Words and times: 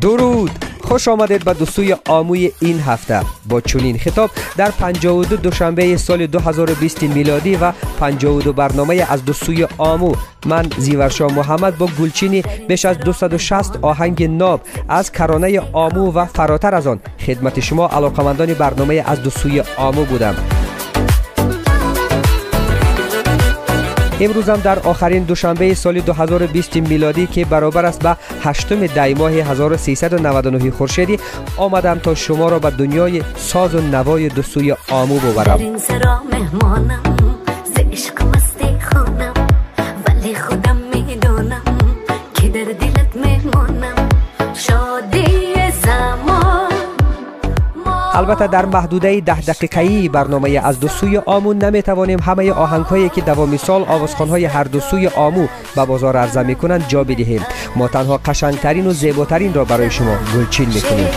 درود. 0.00 0.50
خوش 0.80 1.08
آمدید 1.08 1.44
به 1.44 1.54
دوستوی 1.54 1.96
آموی 2.08 2.52
این 2.60 2.80
هفته. 2.80 3.20
با 3.48 3.60
چنین 3.60 3.98
خطاب 3.98 4.30
در 4.56 4.70
52 4.70 5.36
دوشنبه 5.36 5.96
سال 5.96 6.26
2020 6.26 7.02
میلادی 7.02 7.56
و 7.56 7.72
52 8.00 8.52
برنامه 8.52 9.06
از 9.10 9.24
دوستوی 9.24 9.66
آمو. 9.78 10.14
من 10.46 10.70
زیورشا 10.78 11.26
محمد 11.26 11.78
با 11.78 11.88
گلچینی 12.00 12.42
بیش 12.68 12.84
از 12.84 12.98
260 12.98 13.78
آهنگ 13.82 14.22
ناب 14.22 14.60
از 14.88 15.12
کرانه 15.12 15.60
آمو 15.72 16.12
و 16.12 16.24
فراتر 16.24 16.74
از 16.74 16.86
آن. 16.86 17.00
خدمت 17.26 17.60
شما 17.60 17.88
علاقمندان 17.88 18.54
برنامه 18.54 19.04
از 19.06 19.22
دوستوی 19.22 19.62
آمو 19.76 20.04
بودم. 20.04 20.34
امروز 24.20 24.48
هم 24.48 24.60
در 24.60 24.78
آخرین 24.78 25.22
دوشنبه 25.24 25.74
سال 25.74 26.00
2020 26.00 26.76
میلادی 26.76 27.26
که 27.26 27.44
برابر 27.44 27.86
است 27.86 28.02
به 28.02 28.16
هشتم 28.42 28.86
دی 28.86 29.14
ماه 29.14 29.32
1399 29.32 30.70
خورشیدی 30.70 31.18
آمدم 31.56 31.98
تا 31.98 32.14
شما 32.14 32.48
را 32.48 32.58
به 32.58 32.70
دنیای 32.70 33.22
ساز 33.36 33.74
و 33.74 33.80
نوای 33.80 34.28
دو 34.28 34.42
آمو 34.90 35.18
ببرم. 35.18 35.76
البته 48.20 48.46
در 48.46 48.66
محدوده 48.66 49.20
ده 49.20 49.40
دقیقه‌ای 49.40 50.08
برنامه 50.08 50.60
از 50.64 50.80
دو 50.80 50.88
سوی 50.88 51.16
آمو 51.16 51.52
نمی‌توانیم 51.52 52.20
همه 52.20 52.52
آهنگهایی 52.52 53.08
که 53.08 53.20
دوامی 53.20 53.58
سال 53.58 53.82
آوازخانهای 53.82 54.44
هر 54.44 54.64
دو 54.64 54.80
سوی 54.80 55.06
آمو 55.06 55.46
به 55.76 55.84
بازار 55.84 56.16
عرضه 56.16 56.42
می‌کنند 56.42 56.88
جا 56.88 57.04
بدهیم. 57.04 57.46
ما 57.76 57.88
تنها 57.88 58.16
قشنگترین 58.16 58.86
و 58.86 58.92
زیباترین 58.92 59.54
را 59.54 59.64
برای 59.64 59.90
شما 59.90 60.16
گلچین 60.34 60.68
می‌کنیم. 60.68 61.08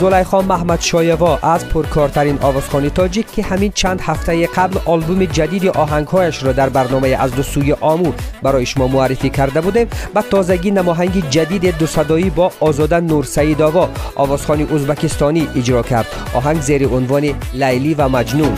زلیخا 0.00 0.42
محمد 0.42 0.80
شایوا 0.80 1.38
از 1.42 1.68
پرکارترین 1.68 2.38
آوازخانی 2.42 2.90
تاجیک 2.90 3.32
که 3.32 3.42
همین 3.42 3.72
چند 3.74 4.00
هفته 4.00 4.46
قبل 4.46 4.78
آلبوم 4.84 5.24
جدید 5.24 5.66
آهنگهایش 5.66 6.42
را 6.42 6.52
در 6.52 6.68
برنامه 6.68 7.08
از 7.08 7.34
دو 7.34 7.42
سوی 7.42 7.72
آمو 7.72 8.12
برای 8.42 8.66
شما 8.66 8.86
معرفی 8.86 9.30
کرده 9.30 9.60
بوده 9.60 9.86
و 10.14 10.22
تازگی 10.22 10.70
نماهنگ 10.70 11.30
جدید 11.30 11.78
دو 11.78 11.86
صدایی 11.86 12.30
با 12.30 12.52
آزاده 12.60 13.00
نور 13.00 13.24
سعید 13.24 13.62
آوا 13.62 13.88
آوازخانی 14.14 14.66
ازبکستانی 14.74 15.48
اجرا 15.56 15.82
کرد. 15.82 16.06
آهنگ 16.34 16.60
زیر 16.60 16.88
عنوان 16.88 17.34
لیلی 17.54 17.94
و 17.94 18.08
مجنون. 18.08 18.54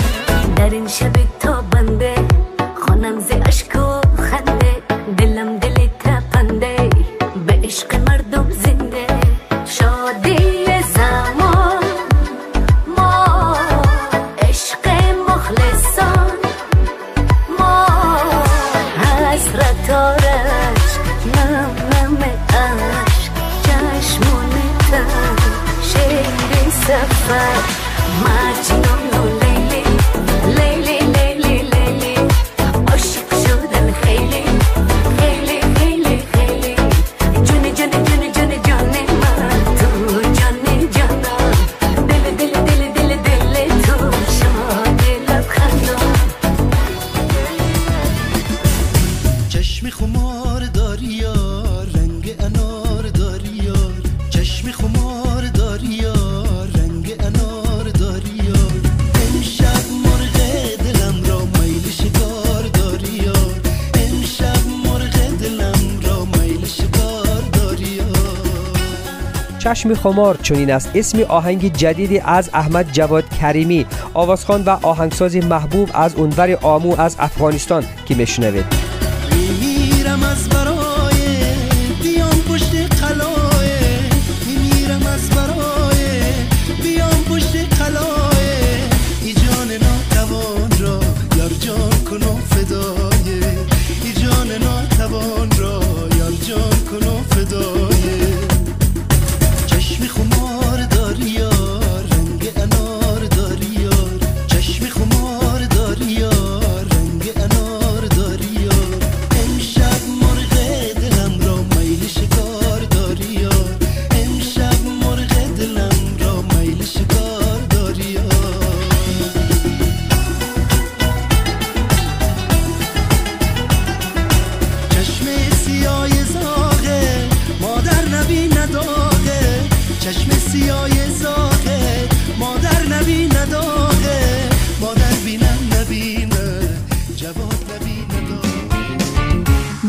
در 0.56 0.70
این 0.70 0.88
شب 0.88 1.12
but 27.30 27.62
my 28.24 28.89
چشم 69.74 69.94
خمار 69.94 70.36
چنین 70.42 70.70
است. 70.70 70.90
اسم 70.94 71.22
آهنگ 71.22 71.72
جدیدی 71.72 72.18
از 72.18 72.50
احمد 72.54 72.92
جواد 72.92 73.28
کریمی. 73.28 73.86
آوازخان 74.14 74.64
و 74.64 74.70
آهنگساز 74.82 75.36
محبوب 75.36 75.90
از 75.94 76.14
اونور 76.14 76.58
آمو 76.62 77.00
از 77.00 77.16
افغانستان 77.18 77.84
که 78.06 78.14
میشنوید. 78.14 78.89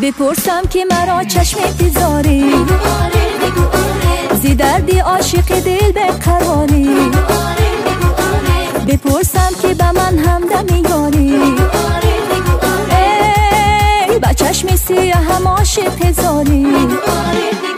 بپرسم 0.01 0.61
که 0.69 0.85
مرا 0.91 1.23
چشم 1.23 1.57
تیزاری 1.79 2.53
زی 4.41 4.55
دردی 4.55 4.99
عاشق 4.99 5.59
دل 5.59 5.91
به 5.91 6.05
قراری 6.05 7.11
بپرسم 8.87 9.49
که 9.61 9.73
به 9.73 9.91
من 9.91 10.17
همدم 10.17 10.89
یاری. 10.89 11.33
ای 14.09 14.19
با 14.19 14.33
چشم 14.33 14.75
سیه 14.75 15.15
هم 15.15 15.47
عاشق 15.47 16.11
زاری. 16.11 16.63
بگو 16.63 17.70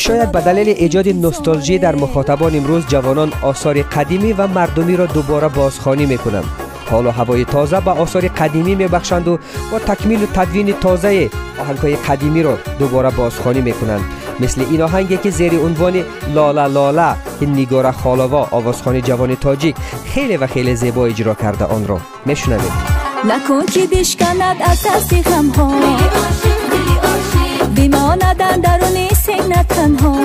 شاید 0.00 0.32
به 0.32 0.40
دلیل 0.40 0.68
ایجاد 0.68 1.08
نوستالژی 1.08 1.78
در 1.78 1.96
مخاطبان 1.96 2.56
امروز 2.56 2.86
جوانان 2.86 3.32
آثار 3.42 3.82
قدیمی 3.82 4.32
و 4.32 4.46
مردمی 4.46 4.96
را 4.96 5.06
دوباره 5.06 5.48
بازخوانی 5.48 6.06
می‌کنند. 6.06 6.44
حال 6.90 7.06
و 7.06 7.10
هوای 7.10 7.44
تازه 7.44 7.80
به 7.80 7.90
آثار 7.90 8.28
قدیمی 8.28 8.74
میبخشند 8.74 9.28
و 9.28 9.38
با 9.72 9.78
تکمیل 9.78 10.22
و 10.22 10.26
تدوین 10.26 10.72
تازه 10.72 11.30
آهنگهای 11.60 11.96
قدیمی 11.96 12.42
را 12.42 12.58
دوباره 12.78 13.10
بازخوانی 13.10 13.60
می‌کنند. 13.60 14.00
مثل 14.40 14.64
این 14.70 14.82
آهنگی 14.82 15.16
که 15.16 15.30
زیر 15.30 15.52
عنوان 15.58 16.04
لالا 16.34 16.66
لالا 16.66 17.16
که 17.40 17.46
نیگار 17.46 17.90
خالوا 17.90 18.48
آوازخوان 18.50 19.02
جوان 19.02 19.34
تاجیک 19.34 19.76
خیلی 20.04 20.36
و 20.36 20.46
خیلی 20.46 20.76
زیبا 20.76 21.06
اجرا 21.06 21.34
کرده 21.34 21.64
آن 21.64 21.86
را. 21.86 22.00
میشنوید. 22.26 22.72
نکن 23.28 23.66
که 23.66 23.86
بشکند 23.86 24.56
از 24.64 24.86
دست 24.86 25.28
غم 25.28 25.48
ها 25.48 25.72
بماند 27.76 28.36
درون 28.62 28.99
تنها. 29.70 30.16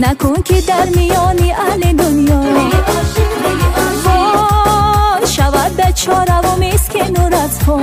نکن 0.00 0.42
که 0.42 0.60
در 0.60 0.88
میانی 0.96 1.52
اهل 1.52 1.92
دنیا. 1.92 2.40
وای 4.04 5.26
شود 5.26 5.76
به 5.76 5.92
چار 5.92 6.30
و 6.44 6.56
میسکن 6.58 7.22
و 7.22 7.28
رزها 7.28 7.80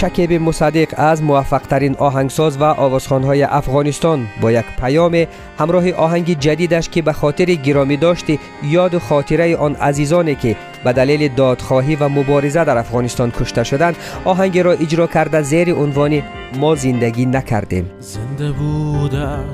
شکیب 0.00 0.32
مصدق 0.32 0.88
از 0.96 1.22
موفق 1.22 1.62
ترین 1.62 1.96
آهنگساز 1.96 2.56
و 2.56 2.64
آوازخانهای 2.64 3.42
افغانستان 3.42 4.26
با 4.40 4.52
یک 4.52 4.64
پیام 4.80 5.26
همراه 5.58 5.92
آهنگ 5.92 6.38
جدیدش 6.38 6.88
که 6.88 7.02
به 7.02 7.12
خاطر 7.12 7.44
گرامی 7.44 7.96
داشتی 7.96 8.38
یاد 8.62 8.94
و 8.94 8.98
خاطره 8.98 9.56
آن 9.56 9.74
عزیزانی 9.74 10.34
که 10.34 10.56
به 10.84 10.92
دلیل 10.92 11.34
دادخواهی 11.34 11.96
و 11.96 12.08
مبارزه 12.08 12.64
در 12.64 12.78
افغانستان 12.78 13.30
کشته 13.30 13.64
شدند 13.64 13.96
آهنگ 14.24 14.58
را 14.58 14.72
اجرا 14.72 15.06
کرده 15.06 15.42
زیر 15.42 15.74
عنوان 15.74 16.22
ما 16.58 16.74
زندگی 16.74 17.26
نکردیم. 17.26 17.90
زنده 18.00 18.52
بودن 18.52 19.44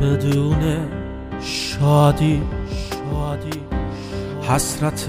بدون 0.00 0.78
شادی 1.40 2.42
شادی 3.10 3.60
حسرت 4.48 5.08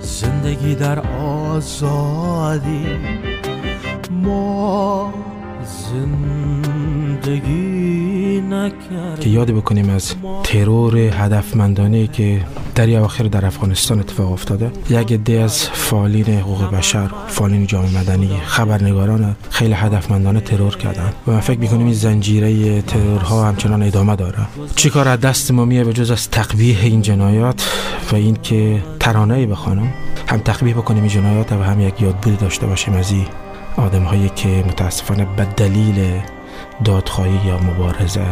زندگی 0.00 0.74
در 0.74 0.98
آزادی. 1.20 2.86
ما 4.10 5.12
زندگی 7.12 7.58
نکردیم. 8.40 9.16
که 9.20 9.28
یاد 9.30 9.50
بکنیم 9.50 9.90
از 9.90 10.14
ترور 10.42 10.96
هدفمندانه 10.98 12.06
که 12.06 12.40
در 12.74 12.90
اواخر 12.90 13.24
در 13.24 13.46
افغانستان 13.46 14.00
اتفاق 14.00 14.32
افتاده. 14.32 14.70
یک 14.90 15.12
عده 15.12 15.32
از 15.32 15.68
فعالین 15.68 16.24
حقوق 16.24 16.74
بشر 16.74 17.10
فعالین 17.28 17.66
جامعه 17.66 17.98
مدنی 17.98 18.30
خبرنگاران 18.46 19.36
خیلی 19.50 19.72
هدفمندانه 19.72 20.40
ترور 20.40 20.76
کردن. 20.76 21.12
و 21.26 21.30
من 21.30 21.40
فکر 21.40 21.58
می‌کنیم 21.58 21.86
این 21.86 21.94
زنجیره 21.94 22.82
ترورها 22.82 23.44
همچنان 23.48 23.82
ادامه 23.82 24.16
داره. 24.16 24.38
چی 24.76 24.90
کار 24.90 25.08
از 25.08 25.20
دست 25.20 25.50
ما 25.50 25.66
به 25.66 25.92
جز 25.92 26.10
از 26.10 26.30
تقبیح 26.30 26.78
این 26.82 27.02
جنایات 27.02 27.70
و 28.12 28.16
اینکه 28.16 28.82
ترانه 29.00 29.34
ای 29.34 29.46
بخوانم؟ 29.46 29.92
هم 30.26 30.38
تقبیح 30.38 30.74
بکنیم 30.74 31.02
این 31.02 31.12
جنایات 31.12 31.52
و 31.52 31.62
هم 31.62 31.80
یک 31.80 32.02
یادبودی 32.02 32.36
داشته 32.36 32.66
باشیم 32.66 32.94
از 32.94 33.12
این 33.12 33.26
آدم 33.78 34.02
هایی 34.02 34.28
که 34.28 34.48
متاسفانه 34.48 35.26
به 35.36 35.44
دلیل 35.44 36.20
دادخواهی 36.84 37.40
یا 37.46 37.58
مبارزه 37.58 38.26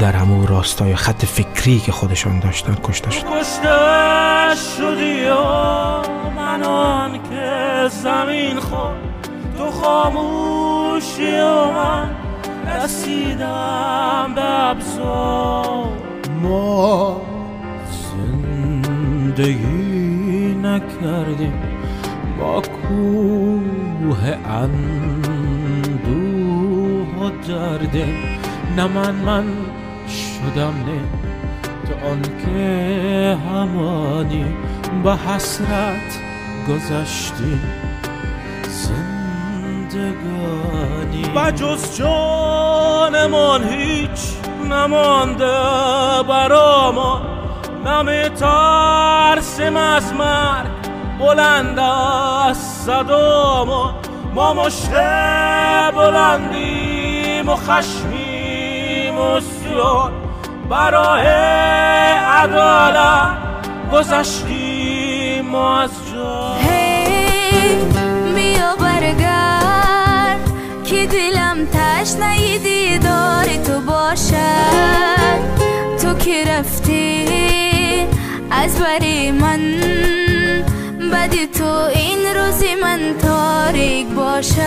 در 0.00 0.12
همون 0.12 0.46
راستای 0.46 0.96
خط 0.96 1.24
فکری 1.24 1.78
که 1.78 1.92
خودشان 1.92 2.38
داشتن 2.38 2.76
کشته 2.84 3.10
شد. 3.10 3.24
کشته 3.24 4.54
شدی 4.76 5.24
و 5.24 5.34
من 6.36 6.62
آن 6.62 7.12
که 7.12 7.88
زمین 7.88 8.60
خود 8.60 9.28
تو 9.58 9.70
خاموشی 9.70 11.38
و 11.40 11.70
من 11.70 12.10
رسیدم 12.66 14.32
به 14.34 14.44
ابزار. 14.44 15.88
ما 16.42 17.20
زندگی 19.36 19.58
نکردیم 20.62 21.62
با 22.40 22.62
کوه 23.98 24.36
اندوه 24.46 26.08
و 27.18 27.30
دردیم 27.48 28.38
نه 28.76 28.86
من 28.86 29.14
من 29.14 29.44
شدم 30.08 30.74
نه. 30.86 31.00
تو 31.86 31.92
آن 32.06 32.22
که 32.22 33.36
همانی 33.50 34.46
به 35.04 35.16
حسرت 35.16 36.18
گذشتی 36.68 37.60
زندگانی. 39.88 40.28
و 41.36 41.50
جز 41.50 41.96
جانمان 41.96 43.64
هیچ 43.64 44.20
نمانده 44.70 45.58
برا 46.28 46.92
ما. 46.92 47.22
نمی 47.86 48.28
ترسیم 48.28 49.76
از 49.76 50.12
مرگ 50.12 50.77
بلند 51.18 51.78
از 51.78 52.56
صدا 52.56 53.64
ما 53.64 53.94
ما 54.34 54.54
مشت 54.54 54.90
بلندیم 55.94 57.48
و 57.48 57.56
خشمیم 57.56 59.18
و 59.18 59.40
سیان 59.40 60.12
برای 60.70 61.26
عدالت 62.26 63.36
گذشتیم 63.92 65.44
ما 65.44 65.80
از 65.80 65.90
جا. 66.12 66.54
بیا 68.34 68.76
برگرد 68.76 70.50
که 70.84 71.06
دلم 71.06 71.66
تشنه 71.72 72.58
دیدار 72.58 73.44
تو 73.44 73.80
باشد. 73.80 75.38
تو 76.02 76.14
که 76.14 76.44
رفتی 76.44 77.26
از 78.50 78.80
بری 78.80 79.30
من. 79.30 80.27
بدی 81.18 81.46
تو 81.46 81.64
این 81.94 82.18
روزی 82.36 82.74
من 82.82 83.00
تاریک 83.22 84.06
باشد 84.06 84.58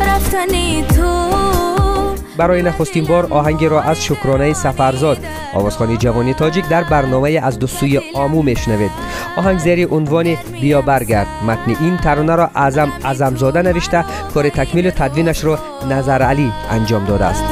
رفتنی 0.00 0.84
تو. 0.96 1.28
برای 2.36 2.62
نخستین 2.62 3.04
بار 3.04 3.26
آهنگ 3.30 3.64
را 3.64 3.82
از 3.82 4.04
شکرانه 4.04 4.52
سفرزاد 4.52 5.18
آوازخانی 5.54 5.96
جوانی 5.96 6.34
تاجیک 6.34 6.68
در 6.68 6.84
برنامه 6.84 7.40
از 7.42 7.58
دو 7.58 7.66
سوی 7.66 8.00
آمو 8.14 8.42
میشنوید. 8.42 8.90
آهنگ 9.36 9.58
زیر 9.58 9.88
عنوان 9.88 10.36
بیا 10.60 10.82
برگرد. 10.82 11.26
متن 11.46 11.84
این 11.84 11.96
ترانه 11.96 12.36
را 12.36 12.50
اعظم 12.54 12.92
اعظمزاده 13.04 13.62
نوشته. 13.62 14.04
کار 14.34 14.48
تکمیل 14.48 14.86
و 14.86 14.90
تدوینش 14.90 15.44
را 15.44 15.58
نظر 15.90 16.22
علی 16.22 16.52
انجام 16.70 17.04
داده 17.04 17.24
است. 17.24 17.44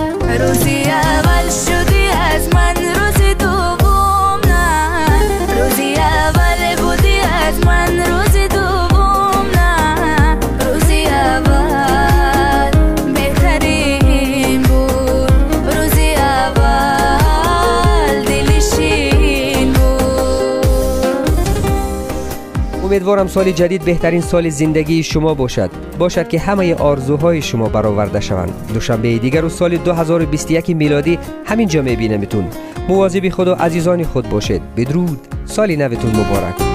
امیدوارم 23.04 23.26
سال 23.26 23.52
جدید 23.52 23.84
بهترین 23.84 24.20
سال 24.20 24.48
زندگی 24.48 25.02
شما 25.02 25.34
باشد. 25.34 25.70
باشد 25.98 26.28
که 26.28 26.38
همه 26.38 26.74
آرزوهای 26.74 27.42
شما 27.42 27.68
برآورده 27.68 28.20
شوند. 28.20 28.52
دوشنبه 28.74 29.18
دیگر 29.18 29.44
و 29.44 29.48
سال 29.48 29.76
2021 29.76 30.70
میلادی 30.70 31.18
همینجا 31.44 31.82
میبینمتون. 31.82 32.44
مواظب 32.88 33.40
و 33.48 33.54
عزیزان 33.54 34.04
خود 34.04 34.28
باشید. 34.28 34.62
بدرود. 34.76 35.20
سال 35.44 35.76
نوتون 35.76 36.10
مبارک. 36.10 36.73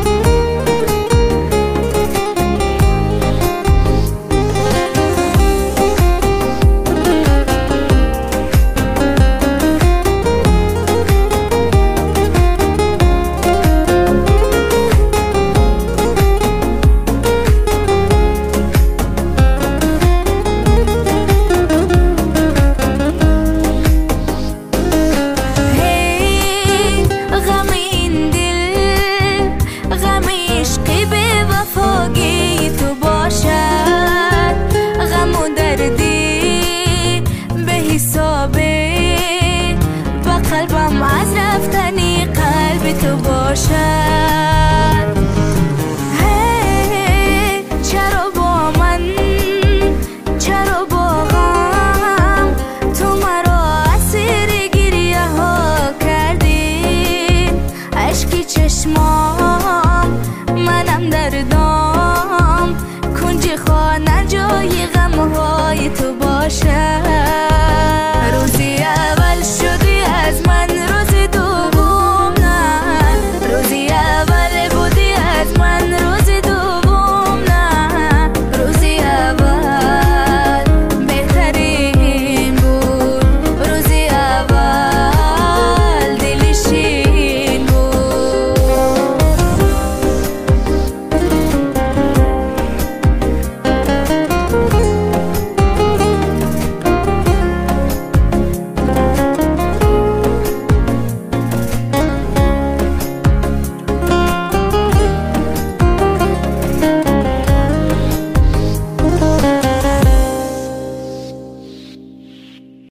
غم 30.48 30.48
عشقی 30.48 31.04
به 31.04 31.44